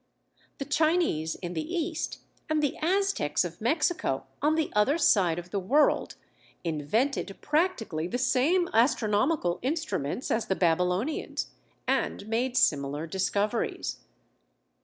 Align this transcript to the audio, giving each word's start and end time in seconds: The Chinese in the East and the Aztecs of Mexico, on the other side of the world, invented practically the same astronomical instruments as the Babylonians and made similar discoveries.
The 0.57 0.65
Chinese 0.65 1.35
in 1.35 1.53
the 1.53 1.61
East 1.75 2.21
and 2.49 2.63
the 2.63 2.75
Aztecs 2.81 3.45
of 3.45 3.61
Mexico, 3.61 4.25
on 4.41 4.55
the 4.55 4.71
other 4.75 4.97
side 4.97 5.37
of 5.37 5.51
the 5.51 5.59
world, 5.59 6.15
invented 6.63 7.37
practically 7.41 8.07
the 8.07 8.17
same 8.17 8.67
astronomical 8.73 9.59
instruments 9.61 10.31
as 10.31 10.47
the 10.47 10.55
Babylonians 10.55 11.51
and 11.87 12.25
made 12.27 12.57
similar 12.57 13.05
discoveries. 13.05 13.97